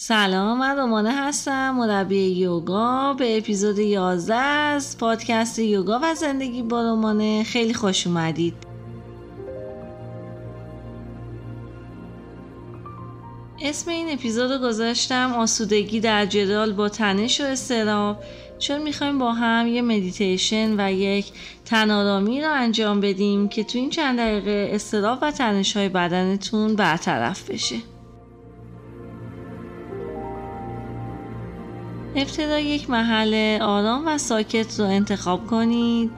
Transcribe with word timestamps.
سلام 0.00 0.58
من 0.58 0.76
رومانه 0.76 1.12
هستم 1.12 1.70
مربی 1.70 2.28
یوگا 2.28 3.14
به 3.18 3.38
اپیزود 3.38 3.78
11 3.78 4.34
از 4.34 4.98
پادکست 4.98 5.58
یوگا 5.58 6.00
و 6.02 6.14
زندگی 6.14 6.62
با 6.62 6.82
رومانه. 6.82 7.44
خیلی 7.44 7.74
خوش 7.74 8.06
اومدید. 8.06 8.54
اسم 13.62 13.90
این 13.90 14.12
اپیزود 14.12 14.52
رو 14.52 14.58
گذاشتم 14.68 15.32
آسودگی 15.32 16.00
در 16.00 16.26
جدال 16.26 16.72
با 16.72 16.88
تنش 16.88 17.40
و 17.40 17.44
استراب 17.44 18.22
چون 18.58 18.82
می‌خوایم 18.82 19.18
با 19.18 19.32
هم 19.32 19.66
یه 19.66 19.82
مدیتیشن 19.82 20.80
و 20.80 20.92
یک 20.92 21.32
تنارامی 21.64 22.42
رو 22.42 22.52
انجام 22.52 23.00
بدیم 23.00 23.48
که 23.48 23.64
تو 23.64 23.78
این 23.78 23.90
چند 23.90 24.18
دقیقه 24.18 24.70
استراب 24.72 25.18
و 25.22 25.30
تنش 25.30 25.76
های 25.76 25.88
بدنتون 25.88 26.76
برطرف 26.76 27.50
بشه. 27.50 27.76
ابتدا 32.18 32.58
یک 32.58 32.90
محل 32.90 33.58
آرام 33.62 34.06
و 34.06 34.18
ساکت 34.18 34.80
رو 34.80 34.86
انتخاب 34.86 35.46
کنید. 35.46 36.10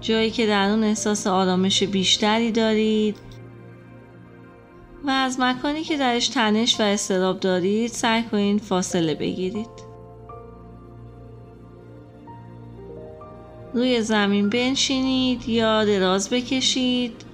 جایی 0.00 0.30
که 0.30 0.46
در 0.46 0.68
اون 0.70 0.84
احساس 0.84 1.26
آرامش 1.26 1.82
بیشتری 1.82 2.52
دارید. 2.52 3.16
و 5.04 5.10
از 5.10 5.40
مکانی 5.40 5.82
که 5.82 5.96
درش 5.96 6.28
تنش 6.28 6.80
و 6.80 6.82
استراب 6.82 7.40
دارید 7.40 7.90
سعی 7.90 8.22
کنید 8.22 8.62
فاصله 8.62 9.14
بگیرید. 9.14 9.86
روی 13.74 14.02
زمین 14.02 14.50
بنشینید 14.50 15.48
یا 15.48 15.84
دراز 15.84 16.30
بکشید. 16.30 17.25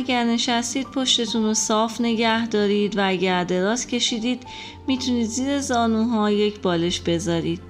اگر 0.00 0.24
نشستید 0.24 0.86
پشتتون 0.86 1.42
رو 1.42 1.54
صاف 1.54 2.00
نگه 2.00 2.46
دارید 2.46 2.98
و 2.98 3.08
اگر 3.08 3.44
دراز 3.44 3.86
کشیدید 3.86 4.42
می‌تونید 4.86 5.26
زیر 5.26 5.60
زانوها 5.60 6.30
یک 6.30 6.60
بالش 6.60 7.00
بذارید. 7.00 7.60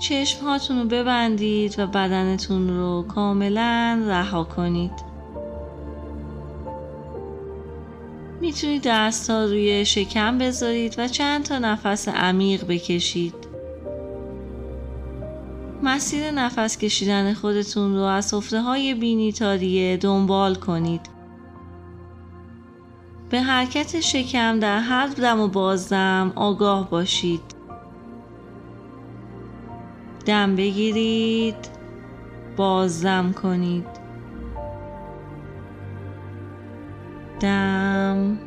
چشم 0.00 0.44
هاتون 0.44 0.78
رو 0.78 0.84
ببندید 0.84 1.74
و 1.78 1.86
بدنتون 1.86 2.68
رو 2.68 3.02
کاملا 3.02 4.04
رها 4.06 4.44
کنید. 4.44 5.12
می‌تونید 8.40 8.82
دست 8.84 9.30
ها 9.30 9.44
روی 9.44 9.84
شکم 9.84 10.38
بذارید 10.38 10.94
و 10.98 11.08
چند 11.08 11.44
تا 11.44 11.58
نفس 11.58 12.08
عمیق 12.08 12.66
بکشید. 12.66 13.51
مسیر 16.02 16.30
نفس 16.30 16.78
کشیدن 16.78 17.34
خودتون 17.34 17.94
رو 17.94 18.02
از 18.02 18.24
صفره 18.26 18.60
های 18.60 18.94
بینی 18.94 19.32
تا 19.32 19.56
دنبال 19.96 20.54
کنید. 20.54 21.00
به 23.30 23.40
حرکت 23.40 24.00
شکم 24.00 24.58
در 24.60 24.78
هر 24.78 25.06
دم 25.06 25.40
و 25.40 25.48
بازدم 25.48 26.32
آگاه 26.36 26.90
باشید. 26.90 27.40
دم 30.26 30.56
بگیرید 30.56 31.68
بازدم 32.56 33.32
کنید. 33.32 33.86
دم 37.40 38.38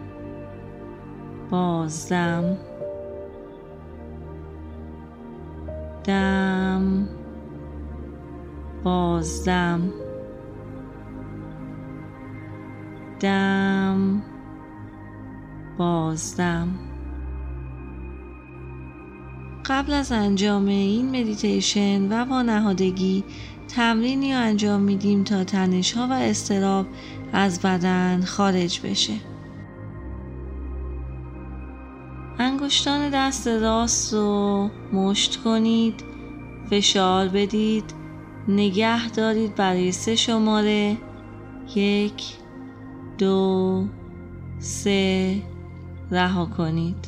بازدم 1.51 2.57
دم 6.03 7.07
بازدم. 8.85 9.93
دم. 13.19 14.23
بازدم. 15.77 16.67
قبل 19.65 19.93
از 19.93 20.11
انجام 20.11 20.65
این 20.65 21.09
مدیتیشن 21.09 22.11
و 22.11 22.29
وانهادگی 22.29 23.23
تمرینی 23.67 24.33
رو 24.33 24.39
انجام 24.39 24.81
میدیم 24.81 25.23
تا 25.23 25.43
تنش 25.43 25.93
ها 25.93 26.07
و 26.07 26.13
استراب 26.13 26.85
از 27.33 27.61
بدن 27.61 28.21
خارج 28.21 28.81
بشه. 28.83 29.13
انگشتان 32.39 33.09
دست 33.09 33.47
راست 33.47 34.13
رو 34.13 34.69
مشت 34.93 35.43
کنید 35.43 36.03
فشار 36.69 37.27
بدید. 37.27 38.04
نگه 38.47 39.09
دارید 39.09 39.55
برای 39.55 39.91
سه 39.91 40.15
شماره. 40.15 40.97
یک 41.75 42.23
دو 43.17 43.85
سه 44.59 45.41
رها 46.11 46.45
کنید. 46.45 47.07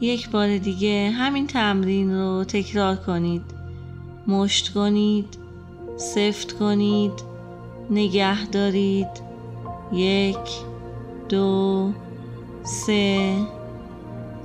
یک 0.00 0.30
بار 0.30 0.58
دیگه 0.58 1.10
همین 1.10 1.46
تمرین 1.46 2.14
رو 2.14 2.44
تکرار 2.44 2.96
کنید. 2.96 3.42
مشت 4.26 4.74
کنید 4.74 5.38
سفت 5.96 6.52
کنید 6.52 7.12
نگه 7.90 8.46
دارید. 8.46 9.22
یک 9.92 10.36
دو 11.28 11.92
سه 12.62 13.36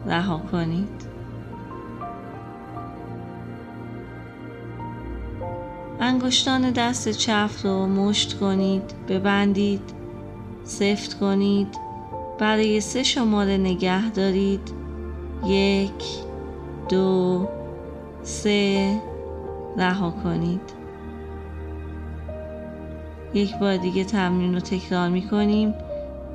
رها 0.05 0.37
کنید. 0.51 0.96
انگشتان 6.07 6.71
دست 6.71 7.09
چپ 7.09 7.49
رو 7.63 7.87
مشت 7.87 8.39
کنید 8.39 8.83
ببندید 9.09 9.81
سفت 10.63 11.19
کنید 11.19 11.67
برای 12.39 12.81
سه 12.81 13.03
شماره 13.03 13.57
نگه 13.57 14.09
دارید. 14.09 14.71
یک 15.45 16.03
دو 16.89 17.47
سه 18.23 19.01
رها 19.77 20.11
کنید. 20.23 20.61
یک 23.33 23.55
بار 23.55 23.77
دیگه 23.77 24.03
تمرین 24.03 24.53
رو 24.53 24.59
تکرار 24.59 25.09
می 25.09 25.27
کنیم 25.27 25.73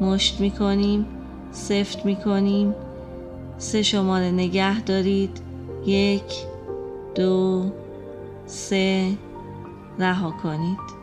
مشت 0.01 0.41
می 0.41 0.51
کنیم 0.51 1.07
سفت 1.51 2.05
می 2.05 2.17
کنیم 2.17 2.75
سه 3.59 3.83
شماره 3.83 4.31
نگه 4.31 4.81
دارید. 4.81 5.41
یک 5.87 6.33
دو 7.15 7.65
سه 8.47 9.13
رها 9.99 10.31
کنید. 10.31 11.03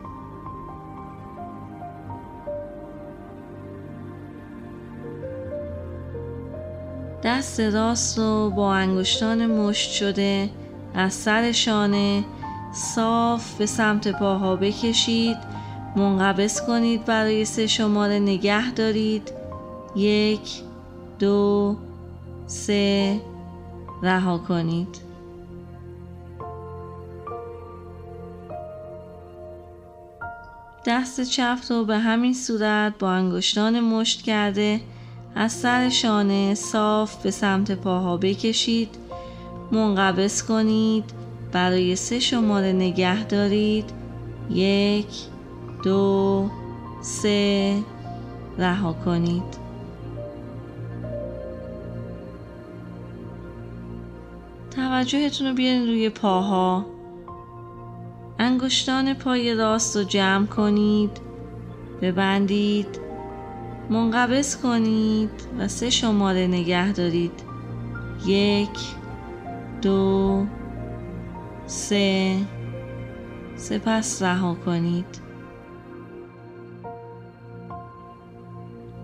دست 7.24 7.60
راست 7.60 8.18
رو 8.18 8.50
با 8.50 8.74
انگشتان 8.74 9.46
مشت 9.46 9.90
شده 9.90 10.50
از 10.94 11.12
سر 11.12 11.52
شانه 11.52 12.24
صاف 12.72 13.54
به 13.54 13.66
سمت 13.66 14.08
پاها 14.08 14.56
بکشید. 14.56 15.36
منقبض 15.96 16.66
کنید 16.66 17.04
برای 17.04 17.44
سه 17.44 17.66
شماره 17.66 18.18
نگه 18.18 18.70
دارید. 18.70 19.32
یک 19.96 20.62
دو 21.18 21.76
سه 22.46 23.20
رها 24.02 24.38
کنید. 24.38 25.09
دست 30.86 31.20
چپ 31.20 31.58
رو 31.70 31.84
به 31.84 31.98
همین 31.98 32.34
صورت 32.34 32.98
با 32.98 33.10
انگشتان 33.10 33.80
مشت 33.80 34.22
کرده 34.22 34.80
از 35.34 35.52
سر 35.52 35.88
شانه 35.88 36.54
صاف 36.54 37.22
به 37.22 37.30
سمت 37.30 37.72
پاها 37.72 38.16
بکشید. 38.16 38.88
منقبض 39.72 40.42
کنید. 40.42 41.04
برای 41.52 41.96
سه 41.96 42.20
شماره 42.20 42.72
نگه 42.72 43.24
دارید. 43.24 43.90
یک 44.50 45.06
دو 45.84 46.50
سه 47.02 47.78
رها 48.58 48.92
کنید. 48.92 49.60
توجهتون 54.70 55.46
رو 55.46 55.54
بیارین 55.54 55.86
روی 55.86 56.08
پاها. 56.08 56.86
انگشتان 58.42 59.14
پای 59.14 59.54
راست 59.54 59.96
رو 59.96 60.02
جمع 60.02 60.46
کنید. 60.46 61.10
ببندید. 62.02 63.00
منقبض 63.90 64.56
کنید 64.56 65.30
و 65.58 65.68
سه 65.68 65.90
شماره 65.90 66.46
نگه 66.46 66.92
دارید. 66.92 67.42
یک 68.26 68.78
دو 69.82 70.44
سه. 71.66 72.36
سپس 73.56 74.22
رها 74.22 74.54
کنید. 74.54 75.20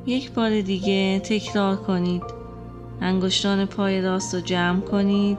یک 0.06 0.32
بار 0.32 0.60
دیگه 0.60 1.20
تکرار 1.24 1.76
کنید. 1.76 2.24
انگشتان 3.00 3.66
پای 3.66 4.02
راست 4.02 4.34
رو 4.34 4.40
جمع 4.40 4.80
کنید. 4.80 5.38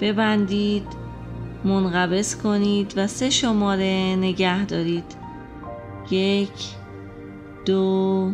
ببندید. 0.00 1.05
منقبض 1.66 2.36
کنید 2.42 2.94
و 2.96 3.06
سه 3.06 3.30
شماره 3.30 4.16
نگه 4.18 4.64
دارید. 4.64 5.16
یک 6.10 6.74
دو 7.64 8.30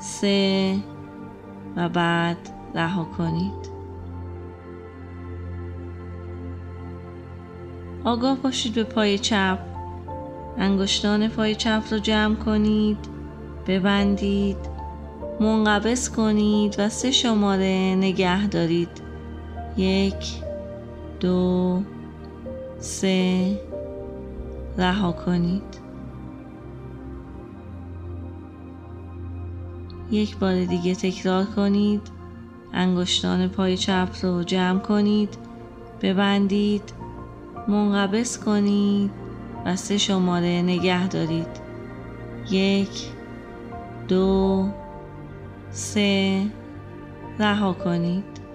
سه 0.00 0.76
و 1.76 1.88
بعد 1.88 2.36
رها 2.74 3.04
کنید. 3.04 3.76
آگاه 8.04 8.36
باشید 8.36 8.74
به 8.74 8.84
پای 8.84 9.18
چپ. 9.18 9.58
انگشتان 10.58 11.28
پای 11.28 11.54
چپ 11.54 11.82
رو 11.90 11.98
جمع 11.98 12.34
کنید 12.34 12.98
ببندید 13.66 14.76
منقبض 15.40 16.10
کنید 16.10 16.76
و 16.78 16.88
سه 16.88 17.10
شماره 17.10 17.94
نگه 17.98 18.46
دارید. 18.46 19.02
یک 19.76 20.42
دو 21.20 21.82
سه. 22.78 23.60
رها 24.78 25.12
کنید. 25.12 25.86
یک 30.10 30.38
بار 30.38 30.64
دیگه 30.64 30.94
تکرار 30.94 31.44
کنید. 31.44 32.02
انگشتان 32.72 33.48
پای 33.48 33.76
چپ 33.76 34.08
رو 34.22 34.42
جمع 34.42 34.78
کنید. 34.78 35.38
ببندید. 36.02 36.92
منقبض 37.68 38.38
کنید 38.38 39.10
و 39.64 39.76
سه 39.76 39.98
شماره 39.98 40.62
نگه 40.62 41.08
دارید. 41.08 41.60
یک 42.50 43.08
دو 44.08 44.68
سه. 45.70 46.42
رها 47.38 47.72
کنید. 47.72 48.45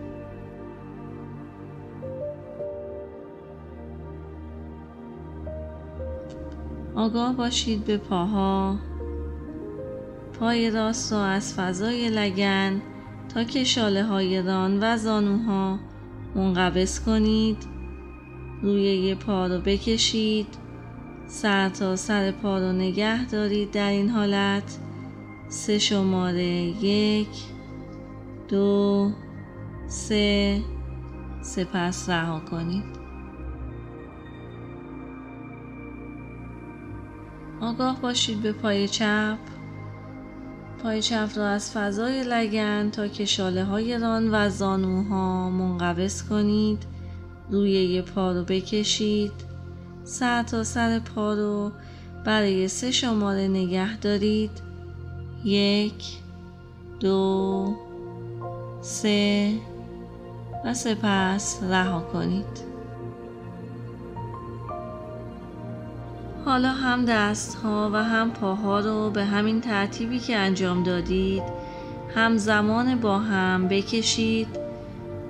آگاه 7.01 7.33
باشید 7.33 7.85
به 7.85 7.97
پاها. 7.97 8.77
پای 10.39 10.71
راست 10.71 11.13
رو 11.13 11.19
از 11.19 11.53
فضای 11.53 12.09
لگن 12.09 12.81
تا 13.33 13.43
که 13.43 13.63
شاله 13.63 14.03
های 14.03 14.41
ران 14.41 14.79
و 14.81 14.97
زانوها 14.97 15.79
منقبض 16.35 16.99
کنید. 16.99 17.57
روی 18.61 18.81
یه 18.81 19.15
پا 19.15 19.47
رو 19.47 19.59
بکشید. 19.59 20.47
سر 21.27 21.69
تا 21.69 21.95
سر 21.95 22.31
پا 22.31 22.59
رو 22.59 22.71
نگه 22.71 23.25
دارید 23.25 23.71
در 23.71 23.89
این 23.89 24.09
حالت. 24.09 24.77
سه 25.49 25.79
شماره 25.79 26.45
یک 26.85 27.43
دو 28.49 29.11
سه 29.87 30.61
سپس 31.41 32.09
رها 32.09 32.39
کنید. 32.39 32.90
آگاه 37.71 38.01
باشید 38.01 38.41
به 38.41 38.51
پای 38.51 38.87
چپ. 38.87 39.37
پای 40.83 41.01
چپ 41.01 41.29
را 41.35 41.47
از 41.47 41.71
فضای 41.71 42.23
لگن 42.23 42.89
تا 42.89 43.07
که 43.07 43.25
شاله 43.25 43.63
های 43.63 43.97
ران 43.97 44.29
و 44.31 44.49
زانوها 44.49 45.49
منقبض 45.49 46.23
کنید. 46.23 46.83
روی 47.49 47.71
یه 47.71 48.01
پا 48.01 48.31
رو 48.31 48.43
بکشید. 48.43 49.31
سر 50.03 50.43
تا 50.43 50.63
سر 50.63 50.99
پا 50.99 51.33
رو 51.33 51.71
برای 52.25 52.67
سه 52.67 52.91
شماره 52.91 53.47
نگه 53.47 53.97
دارید. 53.97 54.61
یک 55.43 56.17
دو 56.99 57.75
سه 58.81 59.53
و 60.65 60.73
سپس 60.73 61.63
رها 61.63 62.01
کنید. 62.01 62.70
حالا 66.45 66.71
هم 66.71 67.05
دست 67.05 67.55
ها 67.55 67.89
و 67.93 68.03
هم 68.03 68.31
پاها 68.31 68.79
رو 68.79 69.09
به 69.09 69.25
همین 69.25 69.61
ترتیبی 69.61 70.19
که 70.19 70.35
انجام 70.35 70.83
دادید 70.83 71.43
هم 72.15 72.37
زمان 72.37 72.95
با 72.99 73.19
هم 73.19 73.67
بکشید 73.67 74.47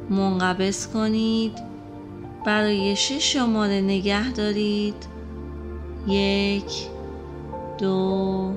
منقبض 0.09 0.87
کنید 0.87 1.71
برای 2.45 2.95
شش 2.95 3.33
شماره 3.33 3.81
نگه 3.81 4.31
دارید. 4.31 5.07
یک 6.07 6.87
دو 7.77 8.53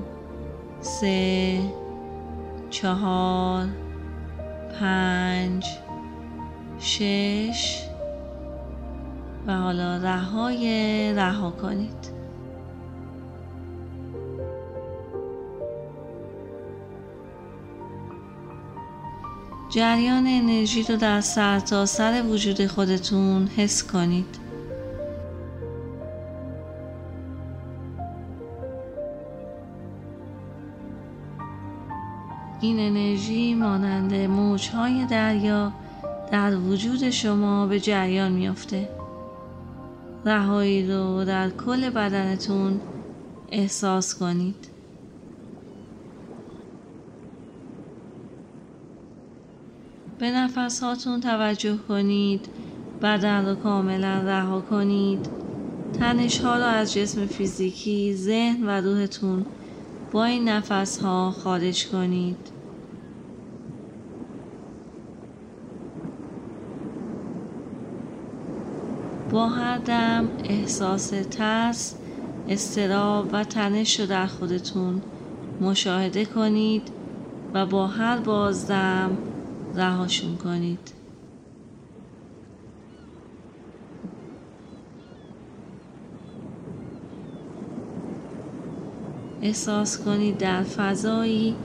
سه 0.81 1.59
چهار 2.69 3.65
پنج 4.79 5.65
شش 6.79 7.81
و 9.47 9.57
حالا 9.57 9.97
رهای 9.97 11.13
رها 11.13 11.51
کنید. 11.51 12.24
جریان 19.75 20.27
انرژی 20.27 20.83
رو 20.83 20.95
در 20.95 21.21
سر 21.21 21.59
تا 21.59 21.85
سر 21.85 22.23
وجود 22.23 22.67
خودتون 22.67 23.47
حس 23.47 23.83
کنید. 23.83 24.39
این 32.61 32.79
انرژی 32.79 33.53
مانند 33.53 34.13
موجهای 34.13 35.05
دریا 35.05 35.71
در 36.31 36.55
وجود 36.55 37.09
شما 37.09 37.67
به 37.67 37.79
جریان 37.79 38.31
میافته. 38.31 38.89
رهایی 40.25 40.87
رو 40.87 41.25
در 41.25 41.49
کل 41.49 41.89
بدنتون 41.89 42.79
احساس 43.51 44.15
کنید. 44.15 44.74
به 50.25 50.31
نفس 50.31 50.83
هاتون 50.83 51.19
توجه 51.21 51.77
کنید 51.87 52.47
بدن 53.01 53.45
رو 53.45 53.55
کاملا 53.55 54.21
رها 54.21 54.61
کنید. 54.61 55.29
تنش 55.99 56.39
ها 56.39 56.57
رو 56.57 56.63
از 56.63 56.93
جسم 56.93 57.25
فیزیکی 57.25 58.13
ذهن 58.13 58.63
و 58.63 58.69
روحتون 58.69 59.45
با 60.11 60.25
این 60.25 60.49
نفس 60.49 60.97
ها 60.97 61.31
خارج 61.31 61.87
کنید. 61.87 62.37
با 69.31 69.49
هر 69.49 69.77
دم 69.77 70.27
احساس 70.43 71.13
ترس 71.31 71.95
استراب 72.49 73.29
و 73.31 73.43
تنش 73.43 73.99
رو 73.99 74.05
در 74.05 74.27
خودتون 74.27 75.01
مشاهده 75.61 76.25
کنید 76.25 76.91
و 77.53 77.65
با 77.65 77.87
هر 77.87 78.17
بازدم 78.17 79.17
رهاشون 79.75 80.37
کنید. 80.37 81.05
احساس 89.41 90.03
کنید 90.03 90.37
در 90.37 90.63
فضایی 90.63 91.55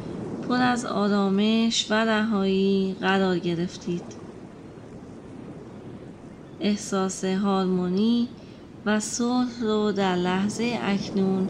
پر 0.48 0.62
از 0.62 0.84
آرامش 0.84 1.86
و 1.90 1.94
رهایی 1.94 2.96
قرار 3.00 3.38
گرفتید. 3.38 4.02
احساس 6.60 7.24
هارمونی 7.24 8.28
و 8.86 9.00
صلح 9.00 9.62
رو 9.62 9.92
در 9.92 10.16
لحظه 10.16 10.78
اکنون 10.82 11.48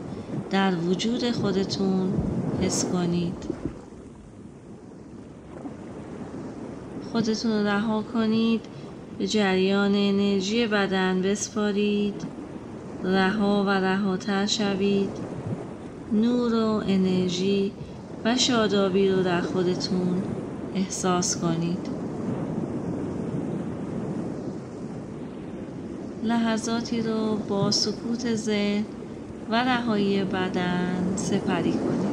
در 0.50 0.74
وجود 0.76 1.30
خودتون 1.30 2.12
حس 2.60 2.84
کنید. 2.84 3.69
خودتون 7.12 7.52
رو 7.52 7.66
رها 7.66 8.02
کنید 8.02 8.60
به 9.18 9.26
جریان 9.26 9.94
انرژی 9.94 10.66
بدن 10.66 11.22
بسپارید 11.22 12.24
رها 13.04 13.64
و 13.66 13.68
رهاتر 13.68 14.46
شوید. 14.46 15.10
نور 16.12 16.54
و 16.54 16.82
انرژی 16.88 17.72
و 18.24 18.36
شادابی 18.36 19.08
رو 19.08 19.22
در 19.22 19.40
خودتون 19.40 20.22
احساس 20.74 21.36
کنید. 21.36 21.88
لحظاتی 26.22 27.02
رو 27.02 27.36
با 27.48 27.70
سکوت 27.70 28.34
ذهن 28.34 28.84
و 29.50 29.64
رهایی 29.64 30.24
بدن 30.24 31.12
سپری 31.16 31.72
کنید. 31.72 32.09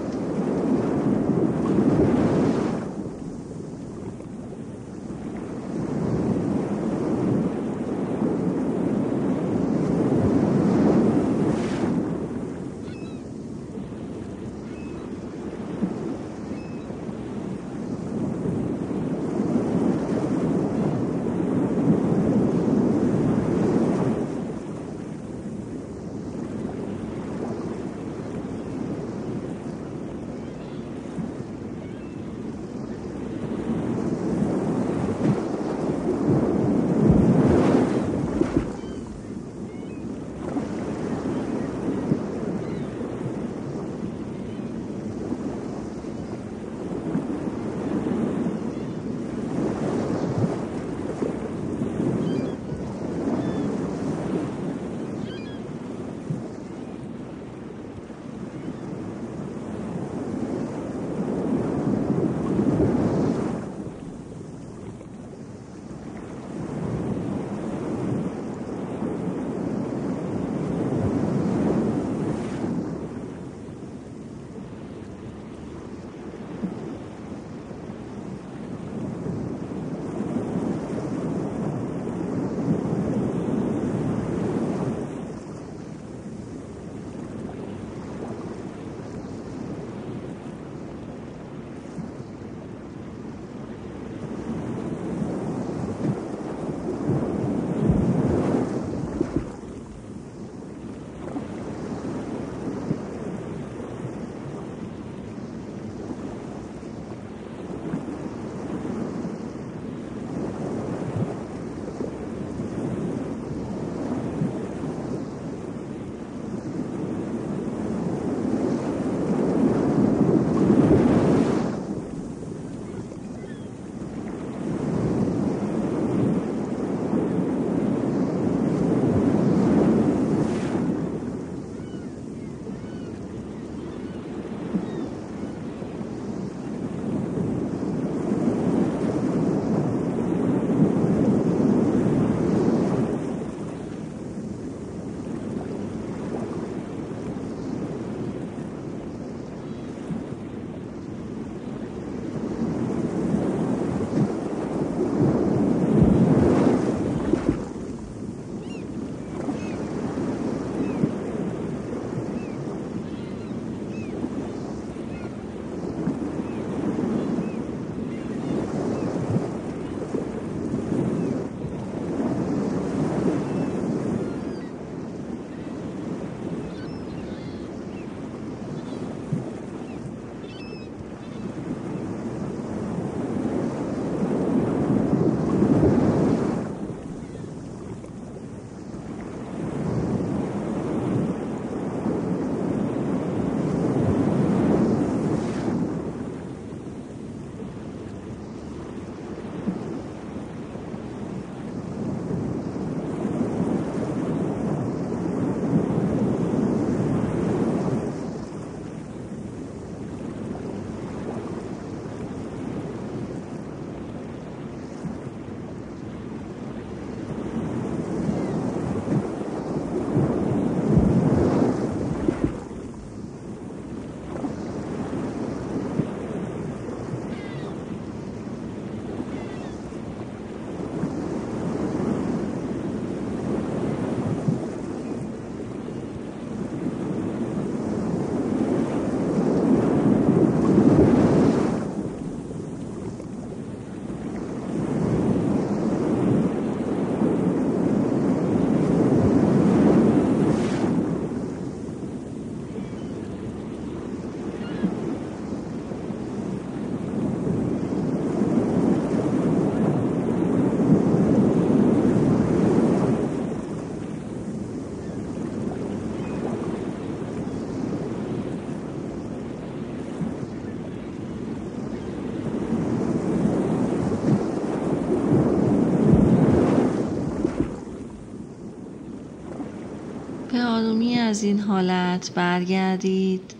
از 281.27 281.43
این 281.43 281.59
حالت 281.59 282.31
برگردید. 282.35 283.53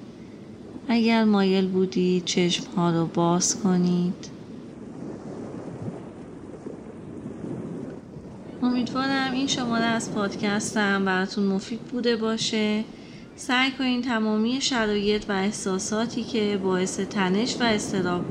اگر 0.88 1.24
مایل 1.24 1.68
بودید 1.68 2.26
چشم 2.26 2.64
ها 2.76 2.92
رو 2.92 3.06
باز 3.06 3.62
کنید. 3.62 4.30
امیدوارم 8.64 9.32
این 9.32 9.48
شماره 9.48 9.84
از 9.84 10.14
پادکستم 10.14 11.06
براتون 11.06 11.44
مفید 11.44 11.80
بوده 11.80 12.16
باشه. 12.16 12.84
سعی 13.36 13.72
کنین 13.72 14.02
تمامی 14.02 14.62
شرایط 14.62 15.30
و 15.30 15.32
احساساتی 15.32 16.24
که 16.24 16.60
باعث 16.64 17.00
تنش 17.00 17.56
و 17.60 17.64
استراب 17.64 18.26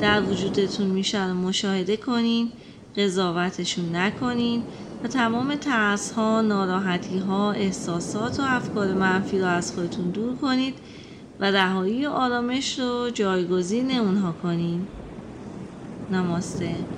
در 0.00 0.22
وجودتون 0.22 0.86
میشه 0.86 1.28
رو 1.28 1.34
مشاهده 1.34 1.96
کنین 1.96 2.52
قضاوتشون 2.96 3.96
نکنین. 3.96 4.62
و 5.04 5.08
تمام 5.08 5.56
ترس 5.56 6.10
ها، 6.12 6.40
ناراحتی 6.40 7.18
ها، 7.18 7.52
احساسات 7.52 8.40
و 8.40 8.42
افکار 8.46 8.94
منفی 8.94 9.38
رو 9.38 9.46
از 9.46 9.72
خودتون 9.72 10.10
دور 10.10 10.36
کنید 10.36 10.78
و 11.40 11.44
رهایی 11.50 12.06
آرامش 12.06 12.78
رو 12.78 13.10
جایگزین 13.10 13.90
اونها 13.90 14.32
کنین. 14.32 14.88
نماسته. 16.10 16.88